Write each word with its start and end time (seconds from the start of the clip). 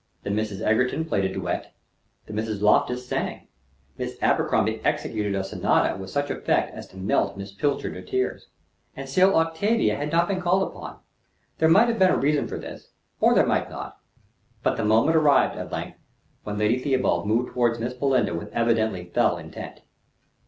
The 0.23 0.31
Misses 0.31 0.63
Egerton 0.63 1.05
played 1.05 1.25
a 1.25 1.31
duet, 1.31 1.75
the 2.25 2.33
Misses 2.33 2.63
Loftus 2.63 3.05
sang, 3.07 3.47
Miss 3.99 4.17
Abercrombie 4.19 4.81
"executed" 4.83 5.35
a 5.35 5.43
sonata 5.43 5.95
with 5.95 6.09
such 6.09 6.31
effect 6.31 6.73
as 6.73 6.87
to 6.87 6.97
melt 6.97 7.37
Miss 7.37 7.51
Pilcher 7.51 7.93
to 7.93 8.01
tears; 8.01 8.47
and 8.95 9.07
still 9.07 9.35
Octavia 9.35 9.95
had 9.95 10.11
not 10.11 10.27
been 10.27 10.41
called 10.41 10.63
upon. 10.63 10.97
There 11.59 11.69
might 11.69 11.87
have 11.87 11.99
been 11.99 12.09
a 12.09 12.17
reason 12.17 12.47
for 12.47 12.57
this, 12.57 12.89
or 13.19 13.35
there 13.35 13.45
might 13.45 13.69
not; 13.69 13.99
but 14.63 14.75
the 14.75 14.83
moment 14.85 15.15
arrived, 15.17 15.55
at 15.55 15.71
length, 15.71 15.99
when 16.43 16.57
Lady 16.57 16.79
Theobald 16.79 17.27
moved 17.27 17.53
toward 17.53 17.79
Miss 17.79 17.93
Belinda 17.93 18.33
with 18.33 18.51
evidently 18.53 19.05
fell 19.05 19.37
intent. 19.37 19.81